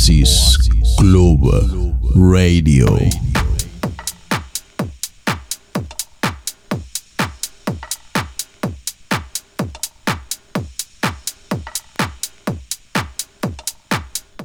Oasis 0.00 0.56
Club 0.96 1.52
Radio. 2.14 2.86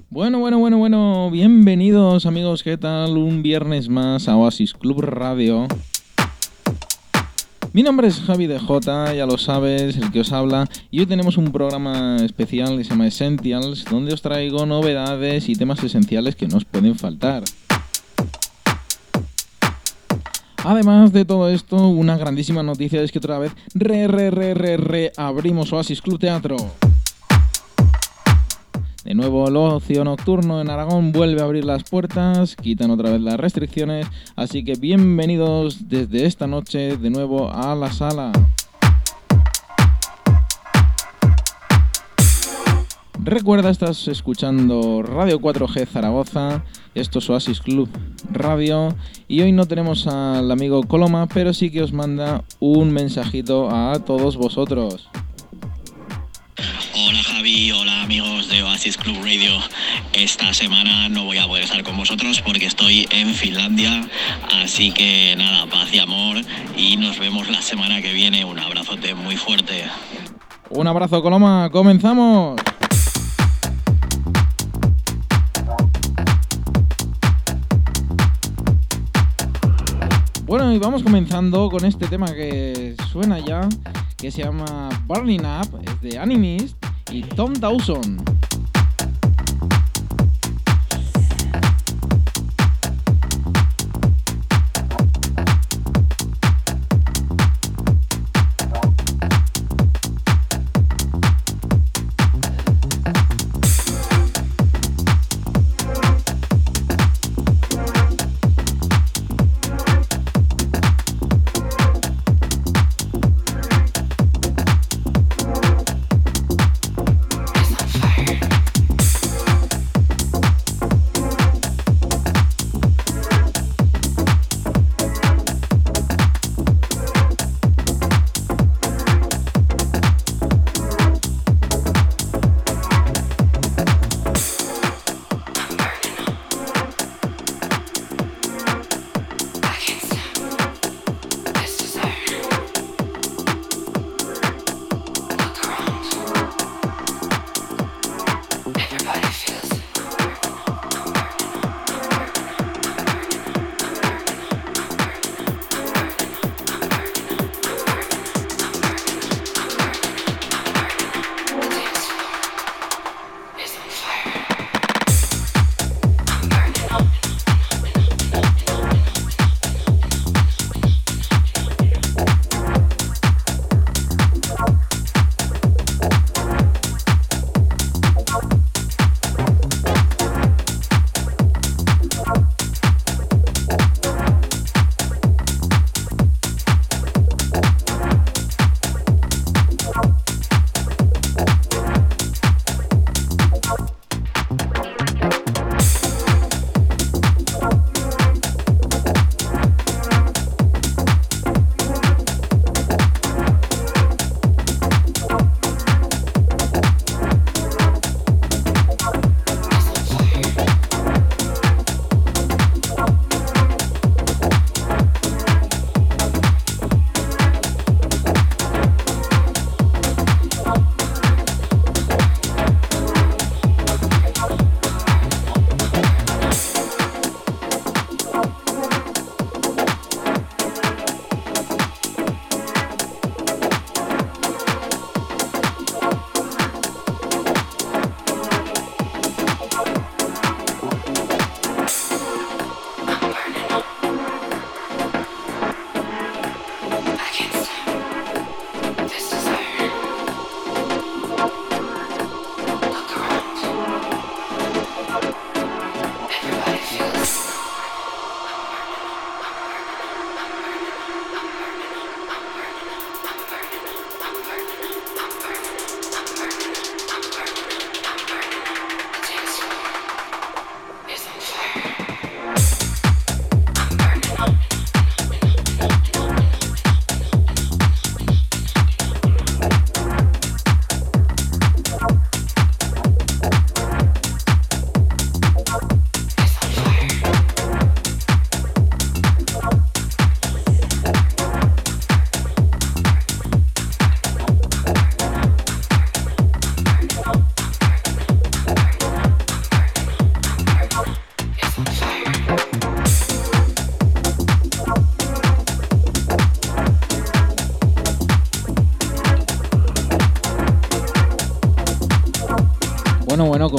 Bueno, 0.10 0.40
bueno, 0.40 0.60
bueno, 0.60 0.78
bueno, 0.78 1.32
bienvenidos 1.32 2.26
amigos, 2.26 2.62
¿qué 2.62 2.76
tal? 2.76 3.16
Un 3.18 3.42
viernes 3.42 3.88
más 3.88 4.28
a 4.28 4.36
Oasis 4.36 4.74
Club 4.74 5.04
Radio. 5.04 5.70
Mi 7.76 7.84
nombre 7.84 8.07
es 8.07 8.21
Javi 8.21 8.48
de 8.48 8.57
J, 8.57 9.16
ya 9.16 9.26
lo 9.26 9.38
sabes, 9.38 9.98
el 9.98 10.09
que 10.09 10.22
os 10.22 10.31
habla, 10.31 10.66
y 10.91 11.02
hoy 11.02 11.08
tenemos 11.08 11.36
un 11.36 11.52
programa 11.52 12.16
especial 12.23 12.77
que 12.77 12.86
se 12.86 12.91
llama 12.91 13.05
Essentials, 13.05 13.84
donde 13.84 14.13
os 14.13 14.22
traigo 14.22 14.66
novedades 14.66 15.50
y 15.50 15.58
temas 15.58 15.84
esenciales 15.84 16.38
que 16.38 16.48
no 16.48 16.55
os 16.55 16.64
pueden 16.64 16.95
faltar. 16.95 17.44
Además 20.64 21.12
de 21.12 21.26
todo 21.26 21.50
esto, 21.50 21.90
una 21.90 22.17
grandísima 22.17 22.64
noticia 22.64 23.02
es 23.02 23.12
que 23.12 23.20
otra 23.20 23.40
vez 23.40 23.52
re, 23.73 24.08
re, 24.08 24.31
re, 24.31 24.53
re, 24.53 24.78
re 24.78 25.12
abrimos 25.17 25.73
Oasis 25.73 26.02
Club 26.02 26.17
Teatro. 26.17 26.55
De 29.05 29.14
nuevo, 29.14 29.48
el 29.48 29.55
ocio 29.55 30.04
nocturno 30.04 30.59
en 30.62 30.70
Aragón 30.72 31.12
vuelve 31.12 31.40
a 31.40 31.44
abrir 31.44 31.64
las 31.64 31.84
puertas, 31.84 32.55
quitan 32.55 32.90
otra 32.90 33.12
vez 33.12 33.22
las 33.22 33.40
restricciones, 33.40 34.08
así 34.36 34.64
que 34.64 34.73
bienvenidos 34.73 35.88
desde 35.88 36.26
esta 36.26 36.48
noche 36.48 36.98
de 36.98 37.12
nuevo 37.12 37.52
a 37.54 37.76
la 37.76 37.91
sala. 37.91 38.31
Recuerda, 43.20 43.70
estás 43.70 44.08
escuchando 44.08 45.03
Radio 45.03 45.39
4G 45.39 45.86
Zaragoza, 45.86 46.64
esto 46.95 47.20
es 47.20 47.30
Oasis 47.30 47.61
Club 47.61 47.88
Radio 48.31 48.95
y 49.28 49.42
hoy 49.42 49.52
no 49.52 49.67
tenemos 49.67 50.08
al 50.08 50.50
amigo 50.50 50.81
Coloma, 50.81 51.28
pero 51.28 51.53
sí 51.53 51.70
que 51.70 51.83
os 51.83 51.94
manda 51.94 52.44
un 52.59 52.89
mensajito 52.89 53.70
a 53.70 54.00
todos 54.00 54.36
vosotros. 54.36 55.09
Hola 57.08 57.22
Javi, 57.22 57.72
hola 57.72 58.02
amigos 58.02 58.50
de 58.50 58.64
Oasis 58.64 58.98
Club 58.98 59.17
Radio. 59.17 59.52
Esta 60.11 60.56
semana 60.56 61.08
no 61.08 61.25
voy 61.25 61.38
a 61.38 61.45
poder 61.45 61.66
estar 61.66 61.84
con 61.84 61.95
vosotros 61.95 62.42
porque 62.42 62.66
estoy 62.66 63.08
en 63.11 63.36
Finlandia, 63.36 64.09
así 64.64 64.92
que 64.92 65.36
nada, 65.38 65.67
paz 65.67 65.94
y 65.94 66.00
amor 66.00 66.38
y 66.76 66.98
nos 66.98 67.20
vemos 67.20 67.48
la 67.48 67.61
semana 67.61 68.02
que 68.02 68.11
viene. 68.11 68.44
Un 68.44 68.58
abrazote 68.58 69.14
muy 69.14 69.38
fuerte. 69.38 69.83
Un 70.72 70.88
abrazo 70.88 71.22
Coloma, 71.22 71.70
comenzamos. 71.72 72.59
Bueno, 80.45 80.73
y 80.73 80.80
vamos 80.80 81.03
comenzando 81.03 81.70
con 81.70 81.86
este 81.86 82.08
tema 82.08 82.33
que 82.33 82.95
suena 83.11 83.38
ya, 83.38 83.70
que 84.17 84.31
se 84.31 84.44
llama 84.44 84.89
Burning 85.06 85.45
Up, 85.45 85.81
es 85.83 86.02
de 86.02 86.17
Animist 86.17 86.84
y 87.16 87.21
Tom 87.21 87.53
Dawson. 87.53 88.45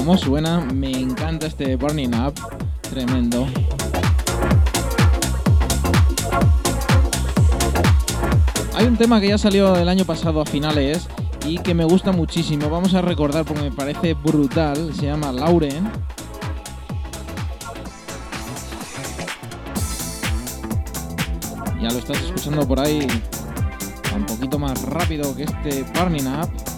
Bueno, 0.06 0.20
bueno, 0.31 0.50
¿cómo 0.53 0.61
suena? 0.61 0.61
Me 0.73 0.93
encanta 0.93 1.47
este 1.49 1.75
Burning 1.75 2.14
Up. 2.14 2.35
Tremendo. 2.82 3.44
Hay 8.76 8.87
un 8.87 8.97
tema 8.97 9.20
que 9.20 9.29
ya 9.29 9.38
salió 9.38 9.75
el 9.75 9.88
año 9.88 10.05
pasado 10.05 10.41
a 10.41 10.47
finales 10.47 11.08
y 11.44 11.58
que 11.58 11.75
me 11.75 11.85
gusta 11.85 12.12
muchísimo. 12.12 12.70
Vamos 12.70 12.94
a 12.94 13.03
recordar 13.03 13.44
porque 13.44 13.62
me 13.62 13.73
parece 13.73 14.14
brutal. 14.14 14.94
Se 14.94 15.06
llama 15.06 15.32
Lauren. 15.32 15.91
Ya 21.82 21.91
lo 21.91 21.99
estás 21.99 22.20
escuchando 22.23 22.67
por 22.67 22.79
ahí 22.79 23.09
un 24.14 24.25
poquito 24.25 24.59
más 24.59 24.81
rápido 24.82 25.35
que 25.35 25.43
este 25.43 25.82
Burning 25.94 26.29
Up. 26.29 26.75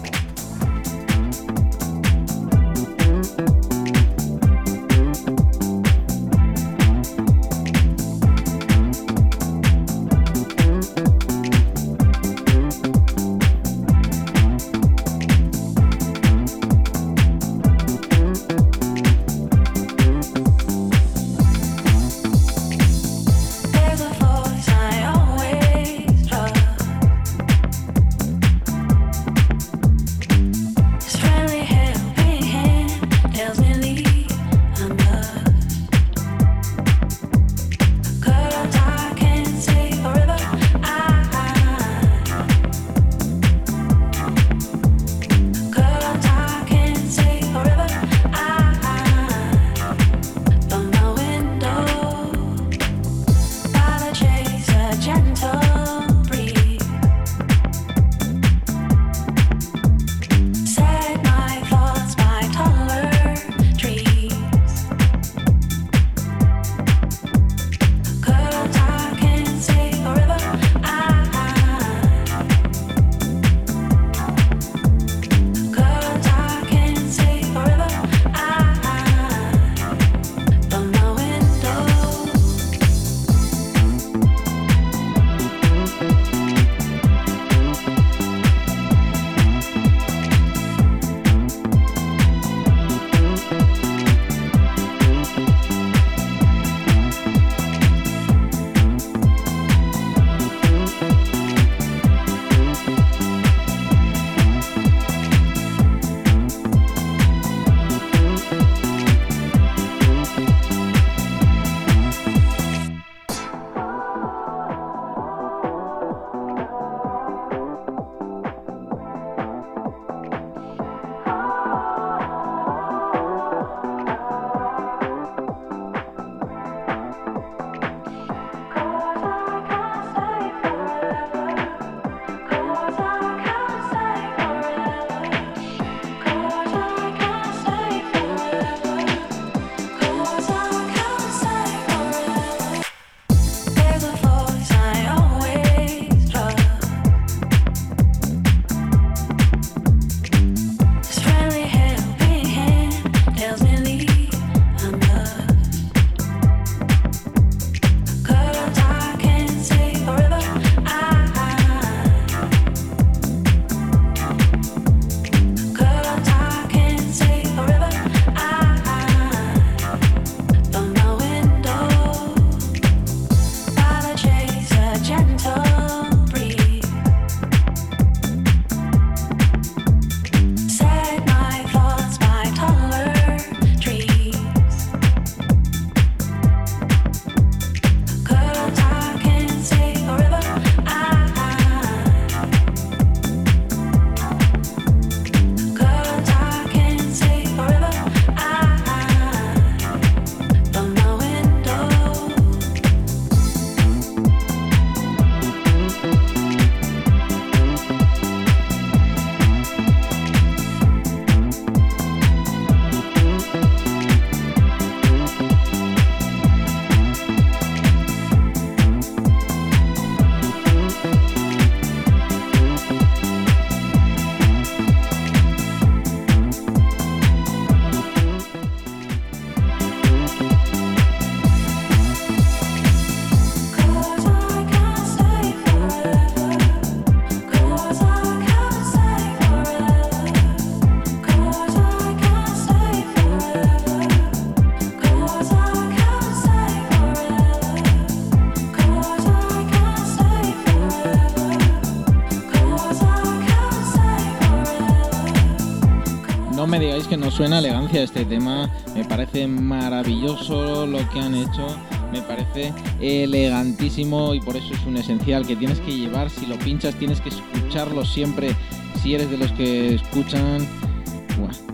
Suena 257.39 257.59
elegancia 257.59 258.03
este 258.03 258.25
tema. 258.25 258.69
Me 258.93 259.05
parece 259.05 259.47
maravilloso 259.47 260.85
lo 260.85 260.97
que 261.09 261.21
han 261.21 261.33
hecho. 261.33 261.67
Me 262.11 262.21
parece 262.21 262.73
elegantísimo 262.99 264.33
y 264.33 264.41
por 264.41 264.57
eso 264.57 264.73
es 264.73 264.85
un 264.85 264.97
esencial 264.97 265.47
que 265.47 265.55
tienes 265.55 265.79
que 265.79 265.95
llevar. 265.95 266.29
Si 266.29 266.45
lo 266.45 266.59
pinchas, 266.59 266.95
tienes 266.95 267.21
que 267.21 267.29
escucharlo 267.29 268.03
siempre. 268.03 268.53
Si 269.01 269.15
eres 269.15 269.31
de 269.31 269.37
los 269.37 269.53
que 269.53 269.95
escuchan 269.95 270.67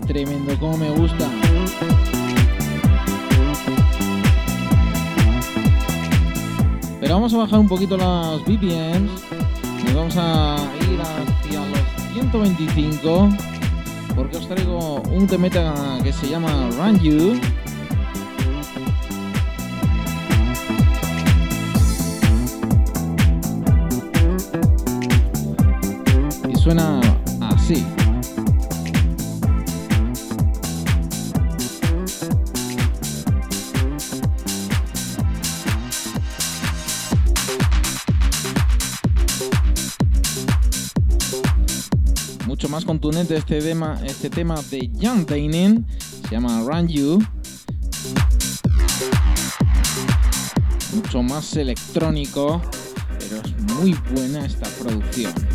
tremendo, 0.05 0.55
como 0.59 0.77
me 0.77 0.91
gusta. 0.91 1.27
Pero 6.99 7.15
vamos 7.15 7.33
a 7.33 7.37
bajar 7.37 7.57
un 7.57 7.67
poquito 7.67 7.97
las 7.97 8.39
BPMs. 8.41 9.23
Nos 9.83 9.95
vamos 9.95 10.15
a 10.15 10.57
ir 10.91 11.01
hacia 11.01 11.59
los 11.59 12.13
125. 12.13 13.54
Traigo 14.47 15.01
un 15.11 15.25
temeta 15.25 15.99
que 16.03 16.13
se 16.13 16.27
llama 16.27 16.69
Run 16.77 16.99
You. 16.99 17.39
Contundente 43.15 43.37
este 43.37 43.61
tema, 43.61 43.97
este 44.03 44.29
tema 44.29 44.61
de 44.69 44.91
Jan 44.99 45.25
Dainen, 45.25 45.85
se 46.27 46.31
llama 46.31 46.61
Run 46.65 46.87
You. 46.89 47.23
Mucho 50.93 51.23
más 51.23 51.55
electrónico, 51.55 52.61
pero 53.17 53.41
es 53.41 53.73
muy 53.75 53.93
buena 54.11 54.45
esta 54.45 54.67
producción. 54.81 55.54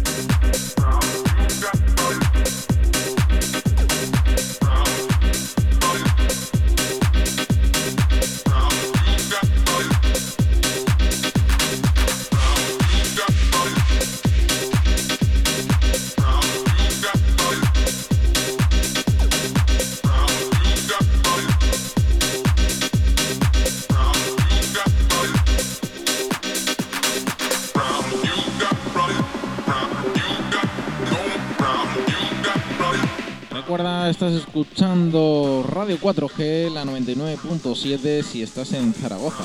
Estás 34.26 34.34
escuchando 34.34 35.64
Radio 35.66 35.96
4G, 35.98 36.70
la 36.70 36.84
99.7 36.84 38.22
si 38.22 38.42
estás 38.42 38.74
en 38.74 38.92
Zaragoza. 38.92 39.44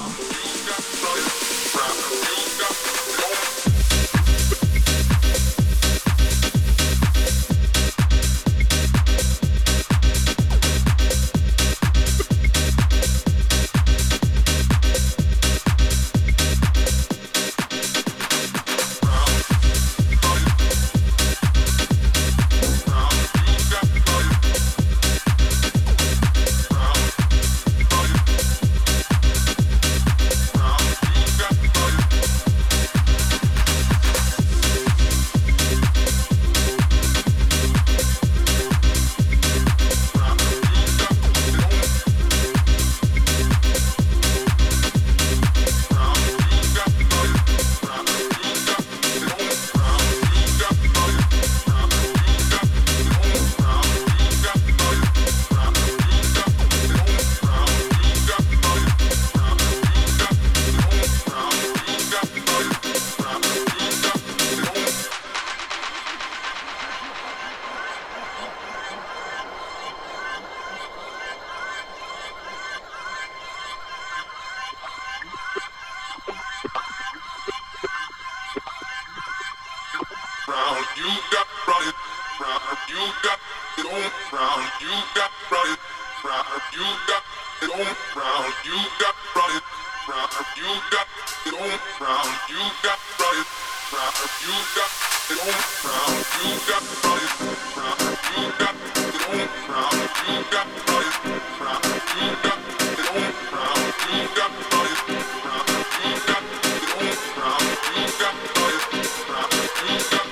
You 80.97 81.11
got 81.29 81.47
run 81.67 81.87
it 81.87 81.95
round, 82.39 82.79
you 82.87 83.03
got 83.21 83.39
it 83.77 83.85
on 83.85 84.11
round, 84.31 84.63
you 84.79 84.95
got 85.11 85.31
run 85.51 85.67
it 85.67 85.79
round, 86.23 86.47
you 86.71 86.87
got 87.03 87.23
it 87.63 87.71
on 87.75 87.83
round, 88.15 88.53
you 88.63 88.79
got 88.95 89.15
run 89.35 89.51
it 89.55 89.63
round, 90.07 90.31
you 90.55 90.71
got 90.95 91.07
it 91.43 91.51
on 91.51 91.75
round, 91.99 92.31
you 92.47 92.63
got 92.79 92.99
run 93.19 93.35
it 93.35 93.47
round, 93.91 94.15
you 94.39 94.55
got 94.71 94.87
it 95.27 95.39
on 95.43 95.59
round, 95.83 96.23
you 96.39 96.47
got 96.63 96.83
run 97.03 97.19
it 97.19 97.35
round, 97.75 98.15
you 98.15 98.43
got 98.55 98.75
it 98.75 99.23
on 99.27 99.43
round, 99.67 99.99
you 100.23 100.39
got 100.47 100.67
run 100.87 101.03
it 101.03 101.19
round, 101.59 101.91
you 102.15 102.27
got 102.39 102.55
it 102.55 103.11
on 103.11 103.35
round, 103.51 103.91
you 103.99 104.19
got 104.31 104.51
run 104.71 104.87
it 104.87 105.03
round, 105.43 105.75
you 105.99 106.11
got 106.23 106.43
it 106.43 106.91
on 106.95 107.11
round, 107.35 107.67
you 107.83 108.03
got 108.15 108.35
run 108.55 108.73
it 108.75 109.11
round, 109.27 109.53
you 109.85 109.99
got 110.11 110.24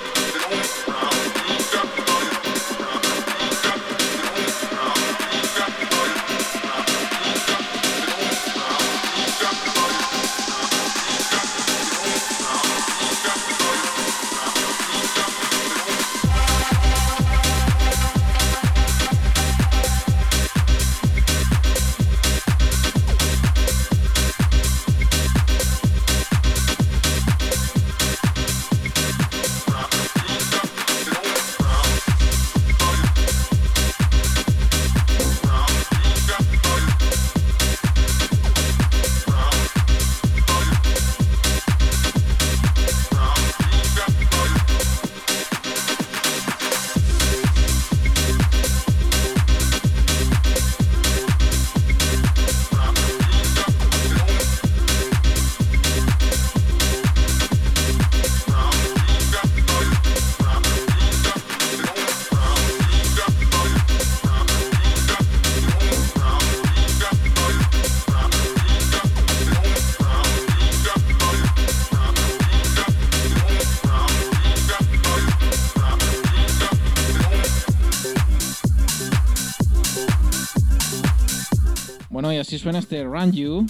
Bueno, 82.24 82.38
y 82.38 82.40
así 82.40 82.58
suena 82.58 82.80
este 82.80 83.04
Run 83.04 83.34
You. 83.34 83.66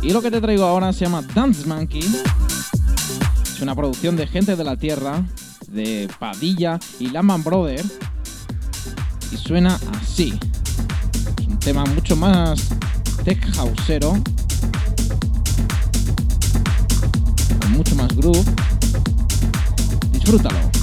Y 0.00 0.10
lo 0.10 0.22
que 0.22 0.30
te 0.30 0.40
traigo 0.40 0.64
ahora 0.64 0.90
se 0.94 1.04
llama 1.04 1.20
Dance 1.34 1.66
Monkey. 1.66 2.02
Es 3.42 3.60
una 3.60 3.74
producción 3.74 4.16
de 4.16 4.26
Gente 4.26 4.56
de 4.56 4.64
la 4.64 4.78
Tierra, 4.78 5.22
de 5.68 6.08
Padilla 6.18 6.80
y 6.98 7.10
Laman 7.10 7.44
Brother. 7.44 7.84
Y 9.30 9.36
suena 9.36 9.78
así. 10.00 10.32
Es 11.38 11.46
un 11.46 11.58
tema 11.58 11.84
mucho 11.84 12.16
más 12.16 12.70
tech 13.22 13.54
houseero. 13.54 14.12
Con 17.60 17.72
mucho 17.72 17.94
más 17.96 18.16
groove. 18.16 18.46
Disfrútalo. 20.10 20.81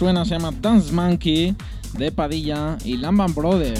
suena 0.00 0.24
se 0.24 0.30
llama 0.30 0.50
Dance 0.62 0.94
Monkey 0.94 1.54
de 1.98 2.10
Padilla 2.10 2.78
y 2.86 2.96
Lamban 2.96 3.34
Brother. 3.34 3.78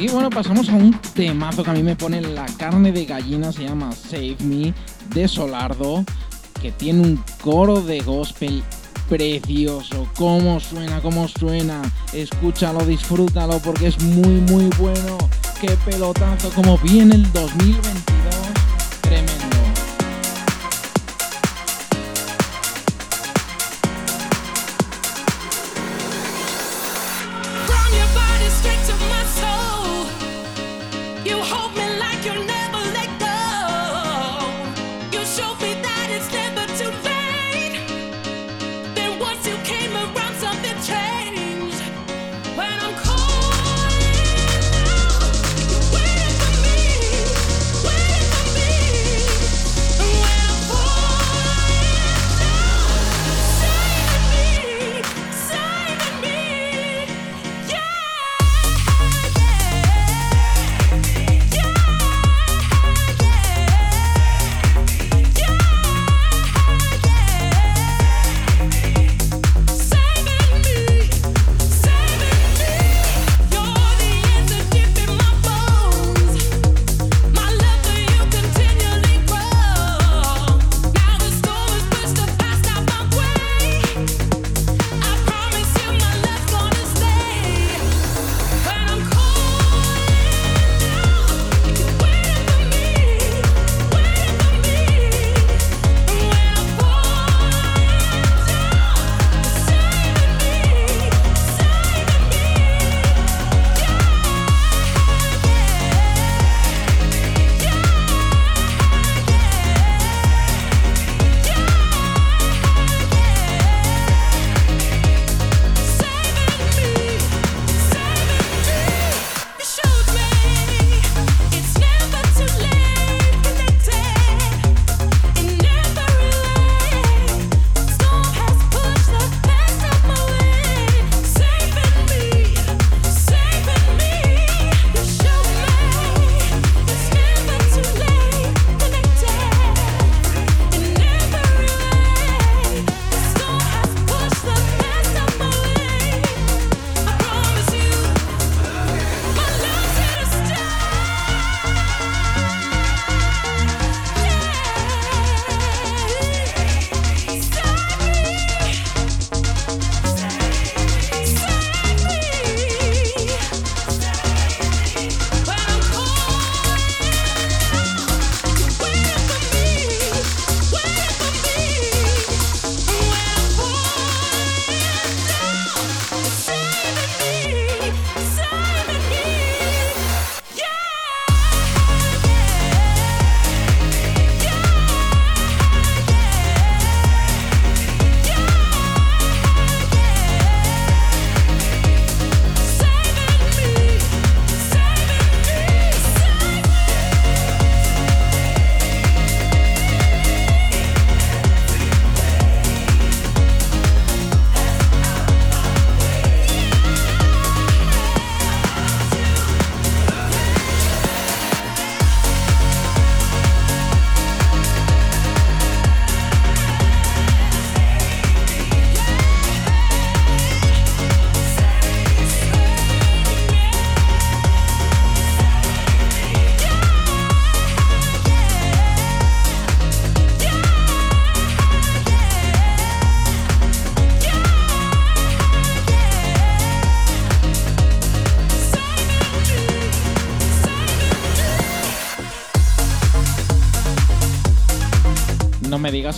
Y 0.00 0.08
bueno, 0.08 0.30
pasamos 0.30 0.70
a 0.70 0.72
un 0.72 0.98
temazo 1.12 1.62
que 1.62 1.70
a 1.72 1.74
mí 1.74 1.82
me 1.82 1.94
pone 1.94 2.22
la 2.22 2.46
carne 2.56 2.90
de 2.90 3.04
gallina, 3.04 3.52
se 3.52 3.64
llama 3.64 3.92
Save 3.92 4.38
Me 4.44 4.72
de 5.12 5.28
Solardo, 5.28 6.06
que 6.62 6.72
tiene 6.72 7.02
un 7.02 7.22
coro 7.42 7.82
de 7.82 8.00
gospel 8.00 8.62
precioso. 9.08 10.06
¿Cómo 10.16 10.60
suena? 10.60 11.00
¿Cómo 11.00 11.26
suena? 11.28 11.82
Escúchalo, 12.12 12.84
disfrútalo 12.84 13.58
porque 13.58 13.88
es 13.88 14.00
muy, 14.02 14.40
muy 14.42 14.66
bueno. 14.78 15.18
¡Qué 15.60 15.76
pelotazo! 15.84 16.50
Como 16.54 16.78
viene 16.78 17.16
el 17.16 17.32
2022. 17.32 18.27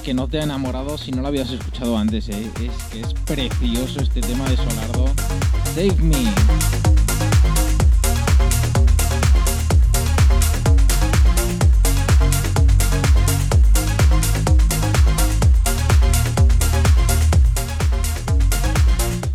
Que 0.03 0.15
no 0.15 0.29
te 0.29 0.41
ha 0.41 0.45
enamorado 0.45 0.97
si 0.97 1.11
no 1.13 1.21
lo 1.21 1.29
habías 1.29 1.51
escuchado 1.51 1.97
antes, 1.97 2.29
¿eh? 2.29 2.51
Es 2.95 3.15
precioso 3.27 4.01
este 4.01 4.21
tema 4.21 4.49
de 4.49 4.57
Solardo. 4.57 5.07
Save 5.75 5.95
Me. 6.01 6.33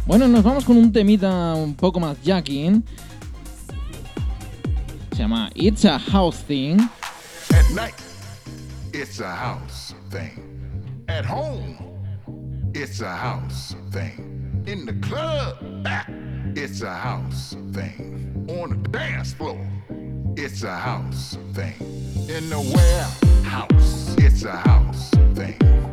Bueno, 0.06 0.28
nos 0.28 0.43
vamos 0.43 0.65
con 0.65 0.78
un 0.78 0.91
temita 0.91 1.54
un 1.54 1.75
poco 1.75 1.99
más 1.99 2.17
jacking. 2.23 2.84
Se 5.12 5.17
llama 5.17 5.49
It's 5.54 5.86
a 5.86 5.99
House 5.99 6.43
Thing. 6.43 6.80
At 7.51 7.69
night, 7.73 7.95
it's 8.93 9.19
a 9.19 9.36
house 9.36 9.93
thing. 10.10 10.54
At 11.15 11.23
home, 11.23 11.78
it's 12.73 12.99
a 12.99 13.10
house 13.10 13.73
thing. 13.89 14.63
In 14.67 14.86
the 14.86 14.91
club, 14.95 15.56
ah, 15.86 16.06
it's 16.58 16.82
a 16.82 16.93
house 16.93 17.56
thing. 17.71 18.45
On 18.49 18.69
the 18.71 18.89
dance 18.89 19.32
floor, 19.34 19.65
it's 20.36 20.63
a 20.63 20.75
house 20.75 21.38
thing. 21.54 21.75
In 22.28 22.49
the 22.49 22.60
warehouse, 22.60 24.13
it's 24.17 24.43
a 24.43 24.58
house 24.58 25.10
thing. 25.36 25.84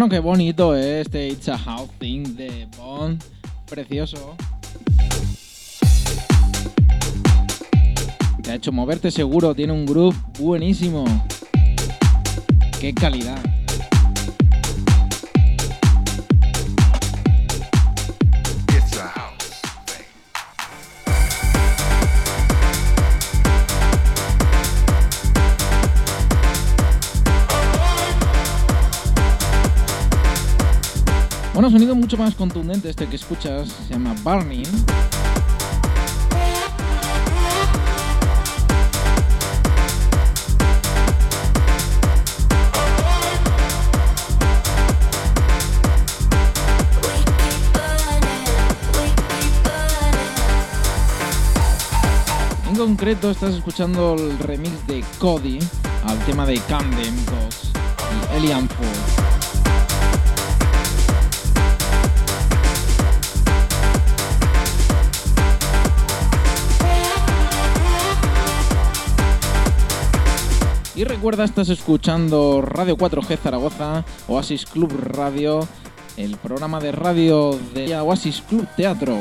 Bueno, 0.00 0.12
qué 0.12 0.18
bonito 0.18 0.74
¿eh? 0.74 1.02
este 1.02 1.28
It's 1.28 1.46
a 1.50 1.58
House 1.58 1.90
Thing 1.98 2.34
de 2.34 2.66
Bond. 2.78 3.22
Precioso. 3.68 4.34
Te 8.42 8.50
ha 8.50 8.54
hecho 8.54 8.72
moverte 8.72 9.10
seguro, 9.10 9.54
tiene 9.54 9.74
un 9.74 9.84
groove 9.84 10.16
buenísimo. 10.38 11.04
Qué 12.80 12.94
calidad. 12.94 13.49
un 31.70 31.74
sonido 31.78 31.94
mucho 31.94 32.16
más 32.16 32.34
contundente 32.34 32.90
este 32.90 33.06
que 33.06 33.14
escuchas, 33.14 33.68
se 33.86 33.92
llama 33.92 34.12
Barney. 34.24 34.64
En 52.68 52.76
concreto 52.76 53.30
estás 53.30 53.54
escuchando 53.54 54.16
el 54.16 54.36
remix 54.40 54.84
de 54.88 55.04
Cody 55.20 55.60
al 56.04 56.18
tema 56.26 56.46
de 56.46 56.58
Camden 56.62 57.14
2 57.26 57.72
y 58.32 58.36
Elian 58.38 58.68
Ford. 58.68 59.19
Recuerda, 71.20 71.44
estás 71.44 71.68
escuchando 71.68 72.62
Radio 72.62 72.96
4G 72.96 73.36
Zaragoza, 73.36 74.06
Oasis 74.26 74.64
Club 74.64 74.90
Radio, 75.02 75.68
el 76.16 76.38
programa 76.38 76.80
de 76.80 76.92
radio 76.92 77.58
de 77.74 77.94
Oasis 77.94 78.42
Club 78.48 78.66
Teatro. 78.74 79.18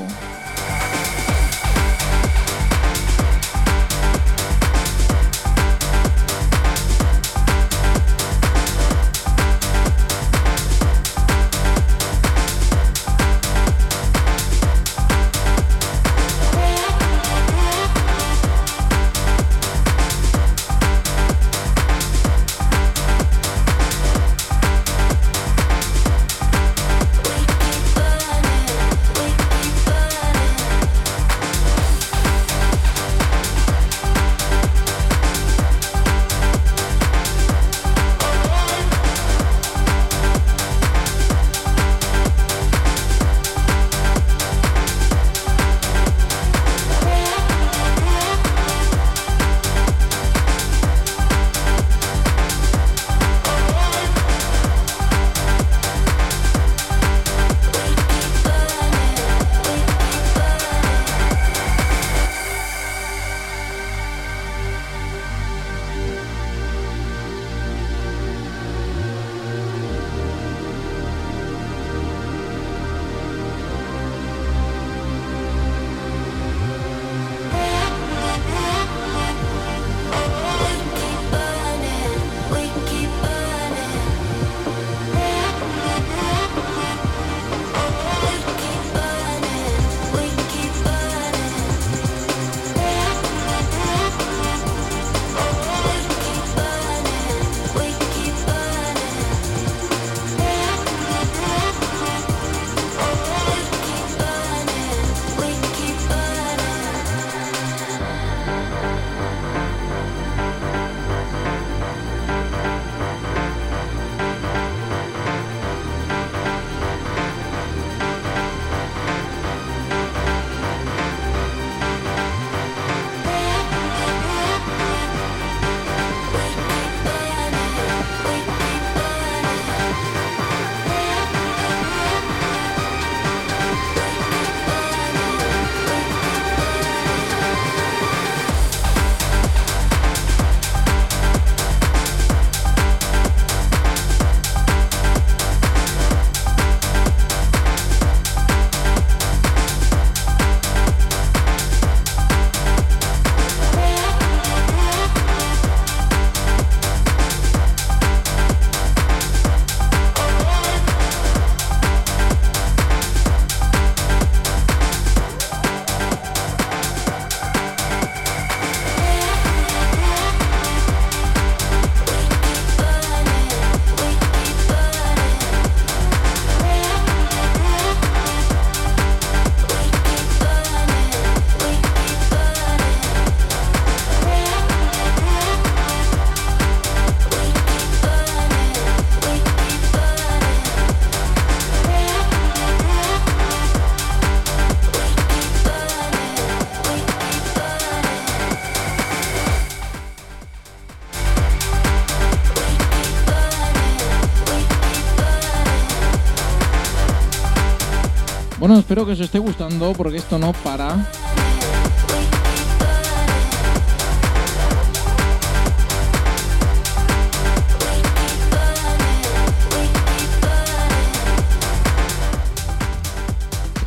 Bueno, 208.69 208.81
espero 208.81 209.03
que 209.03 209.13
os 209.13 209.19
esté 209.19 209.39
gustando 209.39 209.93
porque 209.93 210.17
esto 210.17 210.37
no 210.37 210.53
para. 210.53 210.95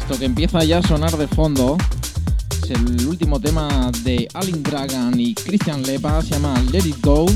Esto 0.01 0.19
que 0.19 0.25
empieza 0.25 0.65
ya 0.65 0.79
a 0.79 0.83
sonar 0.83 1.17
de 1.17 1.29
fondo 1.29 1.79
es 2.65 2.71
el 2.71 3.07
último 3.07 3.39
tema 3.39 3.93
de 4.03 4.27
Alin 4.35 4.65
Dragan 4.65 5.21
y 5.21 5.33
Christian 5.37 5.85
Lepa, 5.85 6.21
se 6.23 6.31
llama 6.31 6.61
Let 6.73 6.89
It 6.89 6.97
Go. 7.01 7.27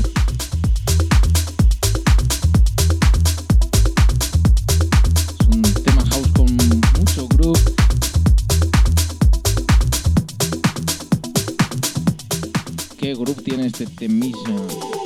Tiene 13.47 13.67
este 13.67 13.85
temisa? 13.85 14.96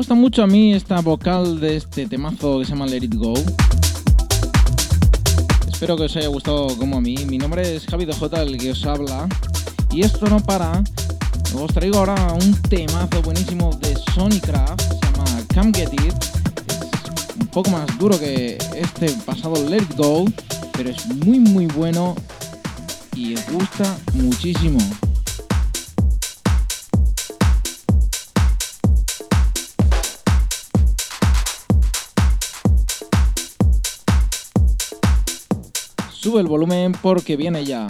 Gusta 0.00 0.14
mucho 0.14 0.42
a 0.42 0.46
mí 0.46 0.72
esta 0.72 1.02
vocal 1.02 1.60
de 1.60 1.76
este 1.76 2.06
temazo 2.06 2.58
que 2.58 2.64
se 2.64 2.70
llama 2.70 2.86
Let 2.86 3.04
It 3.04 3.16
Go. 3.16 3.34
Espero 5.70 5.94
que 5.94 6.04
os 6.04 6.16
haya 6.16 6.28
gustado 6.28 6.74
como 6.78 6.96
a 6.96 7.00
mí. 7.02 7.16
Mi 7.26 7.36
nombre 7.36 7.76
es 7.76 7.84
Javi 7.84 8.06
DJ, 8.06 8.40
el 8.40 8.56
que 8.56 8.70
os 8.70 8.86
habla. 8.86 9.28
Y 9.90 10.00
esto 10.00 10.26
no 10.26 10.40
para. 10.40 10.82
Os 11.54 11.74
traigo 11.74 11.98
ahora 11.98 12.32
un 12.32 12.54
temazo 12.62 13.20
buenísimo 13.20 13.78
de 13.82 13.94
Sonicraft. 14.14 14.80
Se 14.80 15.12
llama 15.12 15.44
Come 15.54 15.72
Get 15.74 15.92
It. 15.92 16.14
Un 17.38 17.46
poco 17.48 17.68
más 17.68 17.98
duro 17.98 18.18
que 18.18 18.56
este 18.74 19.10
pasado 19.26 19.68
Let 19.68 19.82
It 19.82 19.96
Go. 19.98 20.24
Pero 20.72 20.88
es 20.88 21.14
muy 21.26 21.38
muy 21.38 21.66
bueno. 21.66 22.16
Y 23.14 23.34
os 23.34 23.52
gusta 23.52 23.98
muchísimo. 24.14 24.78
Sube 36.20 36.42
el 36.42 36.48
volumen 36.48 36.92
porque 37.00 37.34
viene 37.34 37.64
ya. 37.64 37.86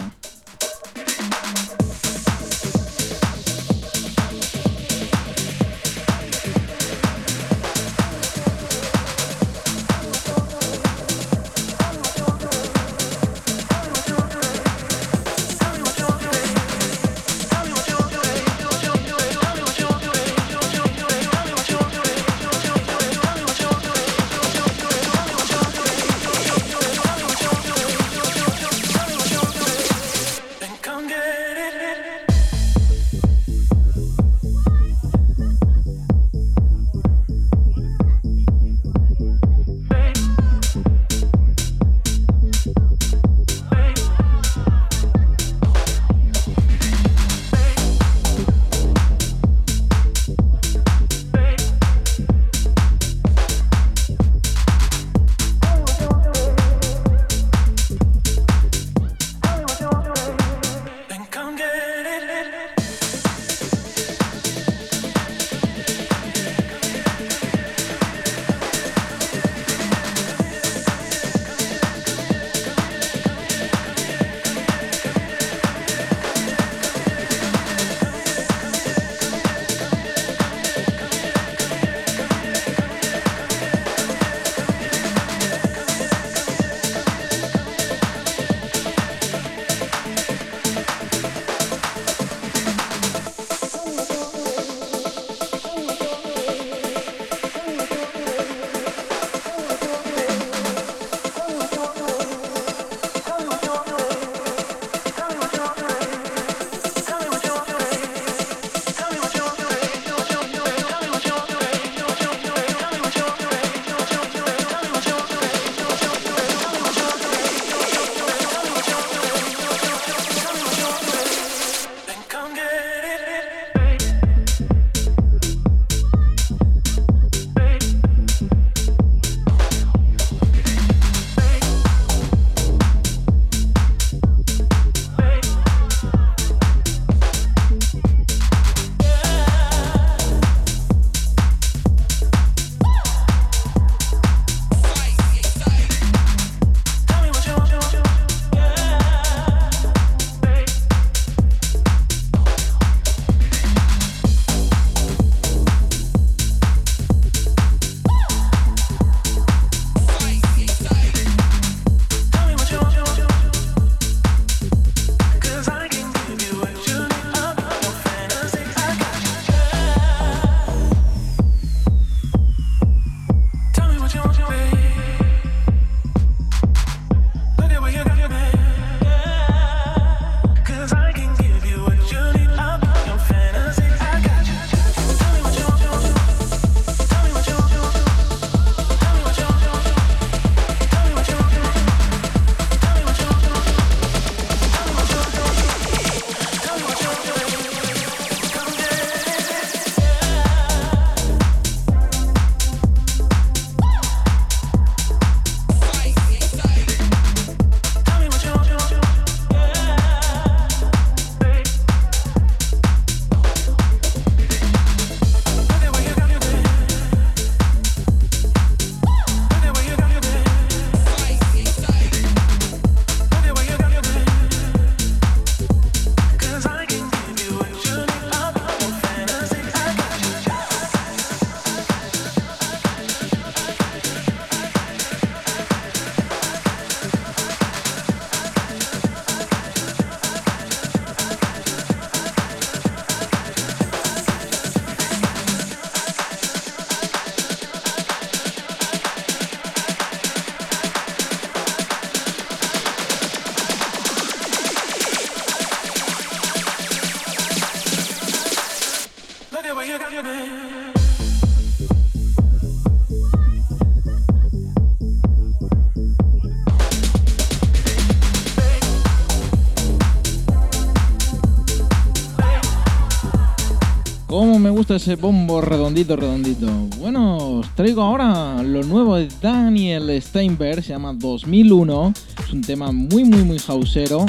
Ese 274.95 275.17
bombo 275.17 275.61
redondito, 275.61 276.17
redondito. 276.17 276.67
Bueno, 276.99 277.37
os 277.59 277.75
traigo 277.75 278.03
ahora 278.03 278.63
lo 278.63 278.83
nuevo 278.83 279.17
de 279.17 279.29
Daniel 279.41 280.21
Steinberg, 280.21 280.83
se 280.83 280.91
llama 280.91 281.13
2001. 281.13 282.13
Es 282.45 282.53
un 282.53 282.61
tema 282.61 282.91
muy, 282.91 283.25
muy, 283.25 283.45
muy 283.45 283.59
hausero. 283.69 284.27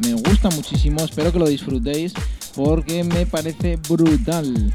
Me 0.00 0.14
gusta 0.14 0.50
muchísimo, 0.50 1.02
espero 1.02 1.32
que 1.32 1.38
lo 1.38 1.48
disfrutéis 1.48 2.12
porque 2.54 3.04
me 3.04 3.26
parece 3.26 3.76
brutal. 3.76 4.74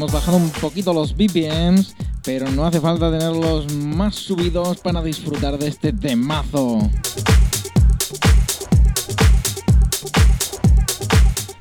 Hemos 0.00 0.12
bajado 0.12 0.38
un 0.38 0.48
poquito 0.48 0.94
los 0.94 1.14
BPMs, 1.14 1.94
pero 2.24 2.50
no 2.50 2.64
hace 2.64 2.80
falta 2.80 3.10
tenerlos 3.10 3.70
más 3.74 4.14
subidos 4.14 4.78
para 4.78 5.02
disfrutar 5.02 5.58
de 5.58 5.68
este 5.68 5.92
temazo. 5.92 6.78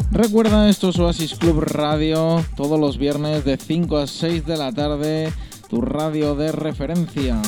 Recuerda 0.09 0.69
esto 0.69 0.87
es 0.87 0.99
Oasis 0.99 1.35
Club 1.35 1.59
Radio, 1.65 2.45
todos 2.55 2.79
los 2.79 2.97
viernes 2.97 3.43
de 3.43 3.57
5 3.57 3.97
a 3.97 4.07
6 4.07 4.45
de 4.45 4.55
la 4.55 4.71
tarde, 4.71 5.33
tu 5.67 5.81
radio 5.81 6.33
de 6.33 6.53
referencia. 6.53 7.41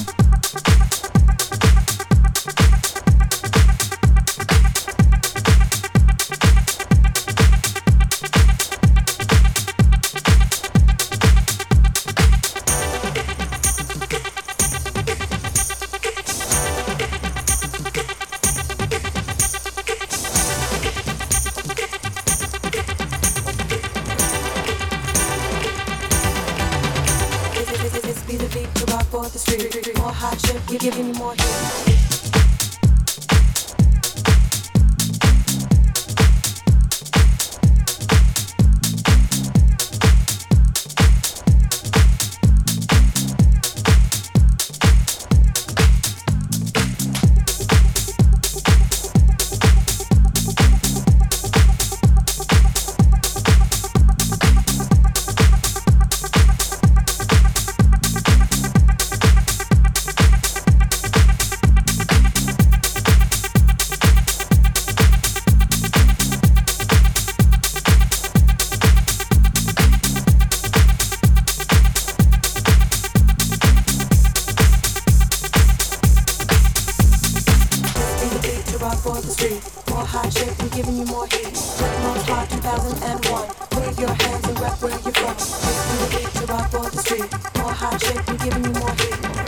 More 87.21 87.71
hot 87.71 88.01
shit, 88.01 88.17
we 88.27 88.37
giving 88.37 88.65
you 88.65 88.71
more 88.71 88.89
heat. 88.95 89.40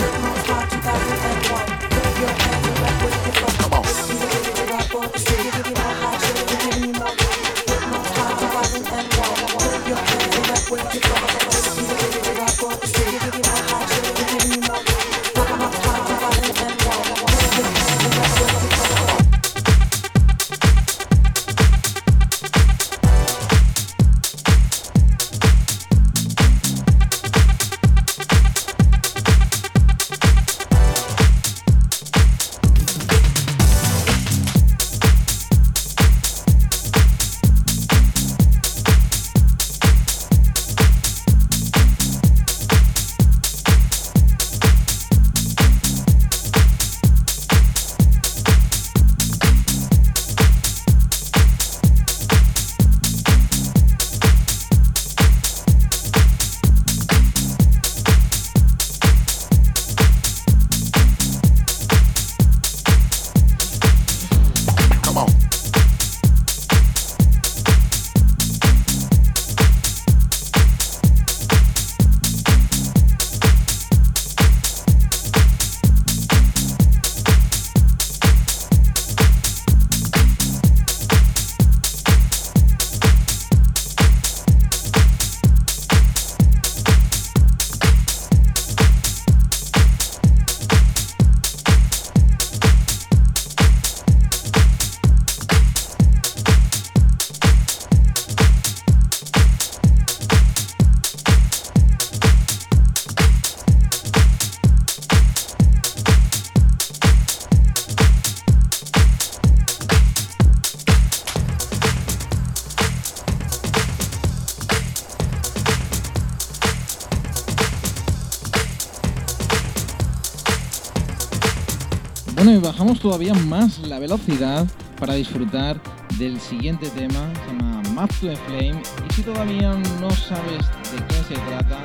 Bueno, 122.44 122.60
y 122.60 122.62
bajamos 122.62 123.00
todavía 123.00 123.34
más 123.34 123.80
la 123.88 124.00
velocidad 124.00 124.68
para 125.00 125.14
disfrutar 125.14 125.80
del 126.18 126.42
siguiente 126.42 126.90
tema, 126.90 127.32
se 127.46 127.54
llama 127.54 127.82
Map 127.94 128.12
to 128.20 128.28
the 128.28 128.36
Flame. 128.36 128.82
Y 129.10 129.14
si 129.14 129.22
todavía 129.22 129.74
no 130.02 130.12
sabes 130.12 130.60
de 130.92 130.98
qué 131.08 131.36
se 131.36 131.36
trata, 131.36 131.82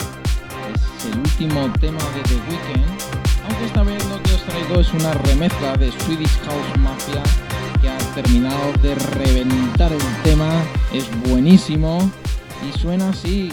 es 0.74 1.12
el 1.12 1.20
último 1.20 1.72
tema 1.78 2.00
de 2.12 2.22
The 2.22 2.34
Weeknd. 2.34 2.90
Aunque 3.46 3.66
esta 3.66 3.84
vez 3.84 4.04
lo 4.06 4.20
que 4.20 4.34
os 4.34 4.42
traigo 4.46 4.80
es 4.80 4.92
una 4.94 5.14
remezcla 5.14 5.76
de 5.76 5.92
Swedish 5.92 6.36
House 6.40 6.78
Mafia 6.80 7.22
que 7.80 7.88
ha 7.88 7.98
terminado 8.16 8.72
de 8.82 8.96
reventar 8.96 9.92
el 9.92 10.22
tema. 10.24 10.50
Es 10.92 11.06
buenísimo 11.28 12.11
y 12.68 12.76
suena 12.76 13.11
así. 13.11 13.52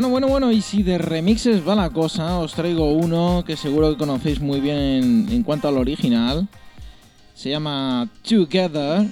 Bueno, 0.00 0.12
bueno, 0.12 0.28
bueno, 0.28 0.50
y 0.50 0.62
si 0.62 0.82
de 0.82 0.96
remixes 0.96 1.60
va 1.68 1.74
la 1.74 1.90
cosa, 1.90 2.38
os 2.38 2.54
traigo 2.54 2.90
uno 2.90 3.44
que 3.46 3.54
seguro 3.54 3.90
que 3.90 3.98
conocéis 3.98 4.40
muy 4.40 4.58
bien 4.58 5.26
en, 5.30 5.42
cuanto 5.42 5.68
al 5.68 5.76
original. 5.76 6.48
Se 7.34 7.50
llama 7.50 8.08
Together. 8.26 9.06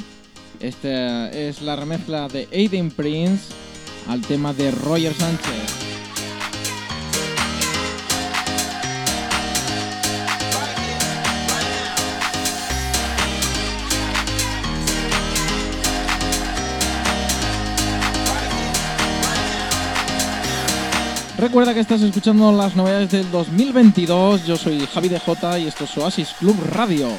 Esta 0.61 1.29
es 1.29 1.61
la 1.61 1.77
remezcla 1.77 2.27
de 2.29 2.49
Aiden 2.51 2.91
Prince 2.91 3.53
al 4.09 4.23
tema 4.23 4.55
de 4.55 4.71
Roger 4.71 5.13
Sánchez. 5.13 5.98
Recuerda 21.39 21.73
que 21.73 21.79
estás 21.79 22.03
escuchando 22.03 22.51
las 22.51 22.75
novedades 22.75 23.13
del 23.13 23.31
2022. 23.31 24.45
Yo 24.45 24.57
soy 24.57 24.85
Javi 24.93 25.09
DJ 25.09 25.61
y 25.61 25.69
esto 25.69 25.85
es 25.85 25.97
Oasis 25.97 26.35
Club 26.37 26.57
Radio. 26.73 27.11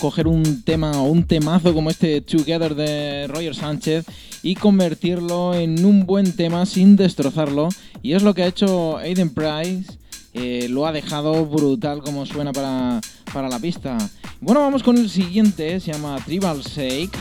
Coger 0.00 0.26
un 0.26 0.62
tema 0.62 0.92
o 0.92 1.04
un 1.04 1.24
temazo 1.24 1.74
como 1.74 1.90
este 1.90 2.20
Together 2.20 2.74
de 2.74 3.26
Roger 3.28 3.54
Sánchez 3.54 4.04
y 4.42 4.54
convertirlo 4.54 5.54
en 5.54 5.84
un 5.84 6.06
buen 6.06 6.32
tema 6.32 6.66
sin 6.66 6.96
destrozarlo. 6.96 7.68
Y 8.02 8.14
es 8.14 8.22
lo 8.22 8.34
que 8.34 8.42
ha 8.42 8.46
hecho 8.46 8.96
Aiden 8.98 9.30
Price. 9.30 9.98
Eh, 10.34 10.68
lo 10.68 10.86
ha 10.86 10.92
dejado 10.92 11.46
brutal 11.46 12.02
como 12.02 12.26
suena 12.26 12.52
para, 12.52 13.00
para 13.32 13.48
la 13.48 13.58
pista. 13.58 13.96
Bueno, 14.40 14.60
vamos 14.60 14.82
con 14.82 14.98
el 14.98 15.08
siguiente. 15.08 15.80
Se 15.80 15.92
llama 15.92 16.18
Tribal 16.24 16.60
Shake. 16.60 17.16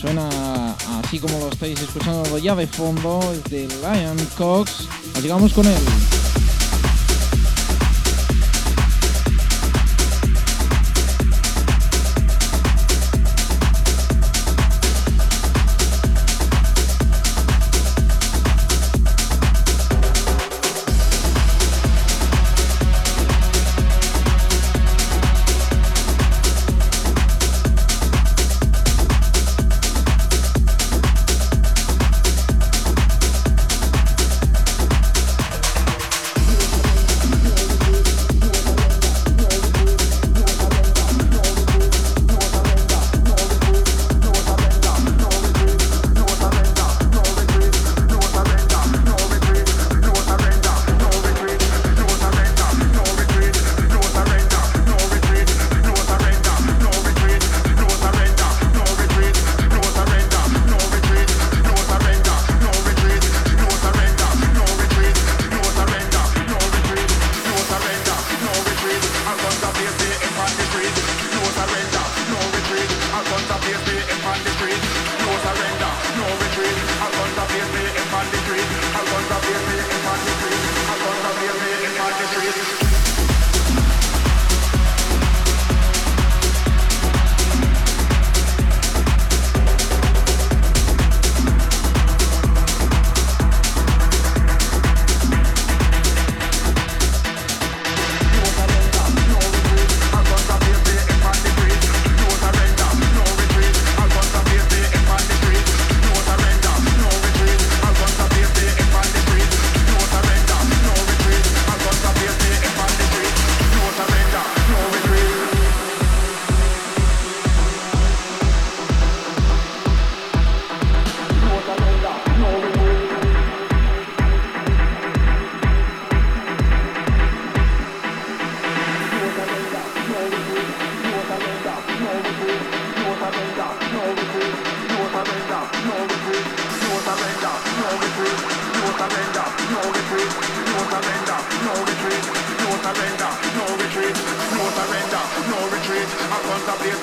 Suena 0.00 0.74
así 0.98 1.18
como 1.18 1.38
lo 1.38 1.48
estáis 1.50 1.80
escuchando 1.80 2.38
ya 2.38 2.54
de 2.54 2.66
fondo. 2.66 3.20
Es 3.32 3.44
de 3.50 3.68
Lion 3.68 4.18
Cox. 4.36 4.88
Así 5.14 5.22
que 5.22 5.28
vamos 5.28 5.52
con 5.52 5.66
él. 5.66 6.21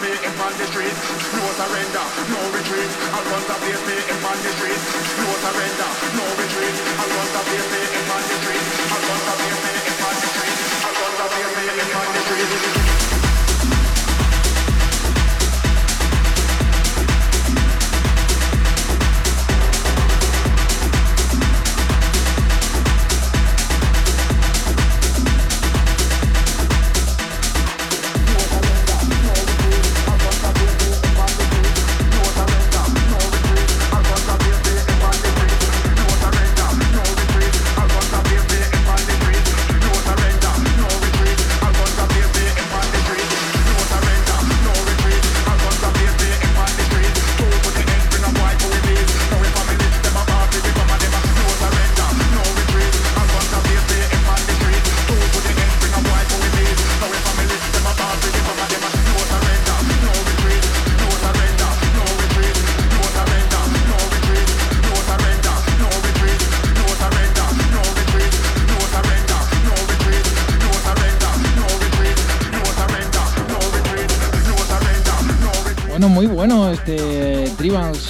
me 0.10 0.18
if 0.26 0.41
on 0.41 0.53
the 0.57 0.66
street. 0.74 0.97
No 1.38 1.45
surrender, 1.53 2.05
no 2.34 2.41
retreat. 2.49 2.91
I 3.14 3.20
run 3.30 3.43
the 3.45 3.55
place 3.62 3.84
me 3.86 3.95
if 4.10 4.26
on 4.26 4.38
the 4.41 4.51
street. 4.57 4.82
No 5.22 5.30
surrender, 5.45 5.89
no 6.18 6.26
retreat. 6.34 6.76
I 6.97 7.05
run 7.14 7.30
the 7.30 7.41
place 7.45 7.68
me 7.70 7.82
if 7.93 8.10
on 8.10 8.24
the 8.26 8.36
street. 8.41 8.66
I 8.89 8.97
run 9.05 9.22
the 9.28 9.34
place 9.38 9.60
me 9.66 9.72
if 9.89 10.01
on 10.01 10.16
the 10.18 10.28
street. 10.34 10.57
I 10.82 10.89
run 10.97 11.14
the 11.20 11.26
place 11.30 11.53
me 11.57 11.64
if 11.78 11.95
on 11.99 12.07
the 12.14 12.22
street. 12.26 13.09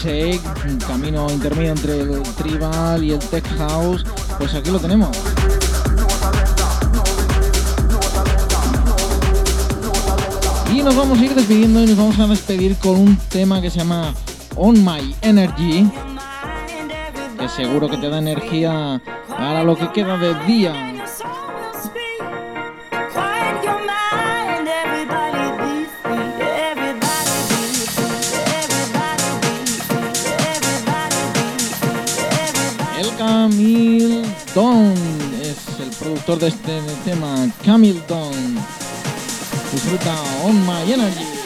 Un 0.02 0.78
camino 0.88 1.30
intermedio 1.30 1.72
entre 1.72 2.00
el 2.00 2.22
Tribal 2.38 3.04
y 3.04 3.12
el 3.12 3.20
Tech 3.20 3.46
House. 3.58 4.06
Pues 4.38 4.56
aquí 4.56 4.72
lo 4.72 4.80
tenemos. 4.80 5.10
Y 10.74 10.82
nos 10.82 10.96
vamos 10.96 11.20
a 11.20 11.26
ir 11.26 11.36
despidiendo 11.36 11.84
y 11.84 11.88
nos 11.88 11.98
vamos 11.98 12.18
a 12.20 12.28
despedir 12.28 12.78
con 12.78 12.96
un 12.96 13.18
tema 13.28 13.60
que 13.60 13.70
se 13.70 13.80
llama 13.80 14.14
On 14.56 14.86
My 14.86 15.14
Energy, 15.22 15.92
que 17.38 17.50
seguro 17.50 17.90
que 17.90 17.98
te 17.98 18.08
da 18.08 18.20
energía 18.20 19.02
para 19.28 19.66
lo 19.66 19.76
que 19.76 19.92
queda 19.92 20.18
de 20.18 20.34
día. 20.46 20.89
Productor 36.10 36.40
de 36.40 36.48
este 36.48 36.82
tema, 37.06 37.36
Camil 37.64 38.02
Don. 38.08 38.56
Disfruta 39.72 40.16
On 40.44 40.60
My 40.66 40.92
Energy. 40.92 41.39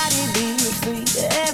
Everybody 0.00 0.54
be 0.56 1.04
free. 1.04 1.47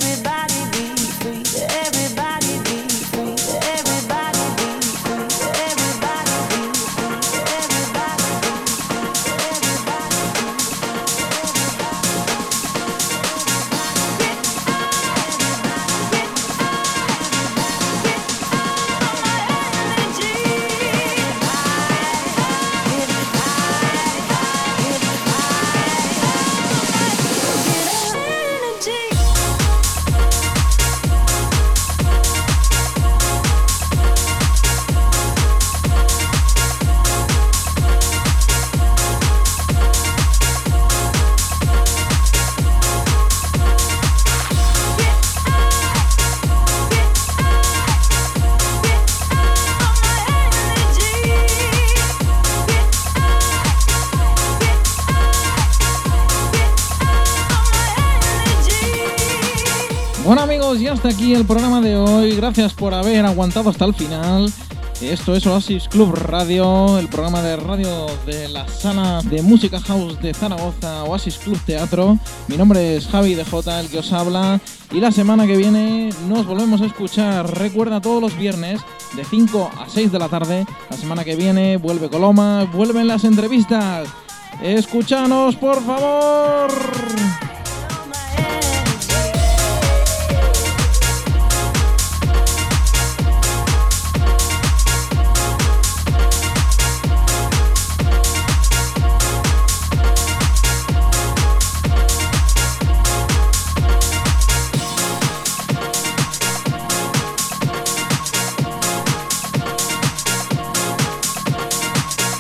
Aquí 61.24 61.34
el 61.34 61.46
programa 61.46 61.80
de 61.80 61.96
hoy. 61.96 62.36
Gracias 62.36 62.74
por 62.74 62.92
haber 62.92 63.24
aguantado 63.24 63.70
hasta 63.70 63.86
el 63.86 63.94
final. 63.94 64.52
Esto 65.00 65.34
es 65.34 65.46
Oasis 65.46 65.88
Club 65.88 66.14
Radio, 66.14 66.98
el 66.98 67.08
programa 67.08 67.40
de 67.40 67.56
radio 67.56 68.06
de 68.26 68.48
la 68.48 68.68
sala 68.68 69.22
de 69.22 69.40
música 69.40 69.80
house 69.80 70.20
de 70.20 70.34
Zaragoza, 70.34 71.04
Oasis 71.04 71.38
Club 71.38 71.58
Teatro. 71.64 72.18
Mi 72.46 72.58
nombre 72.58 72.96
es 72.96 73.06
Javi 73.06 73.34
de 73.34 73.44
J, 73.44 73.80
el 73.80 73.88
que 73.88 74.00
os 74.00 74.12
habla. 74.12 74.60
Y 74.92 75.00
la 75.00 75.12
semana 75.12 75.46
que 75.46 75.56
viene 75.56 76.10
nos 76.28 76.46
volvemos 76.46 76.82
a 76.82 76.86
escuchar. 76.86 77.58
Recuerda 77.58 78.02
todos 78.02 78.20
los 78.20 78.36
viernes 78.36 78.82
de 79.16 79.24
5 79.24 79.70
a 79.78 79.88
6 79.88 80.12
de 80.12 80.18
la 80.18 80.28
tarde. 80.28 80.66
La 80.90 80.96
semana 80.98 81.24
que 81.24 81.36
viene 81.36 81.78
vuelve 81.78 82.10
Coloma, 82.10 82.64
vuelven 82.64 83.08
las 83.08 83.24
entrevistas. 83.24 84.08
Escúchanos, 84.62 85.56
por 85.56 85.82
favor. 85.82 86.70